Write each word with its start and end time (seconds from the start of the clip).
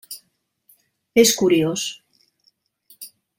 És 1.25 1.33
curiós. 1.43 1.85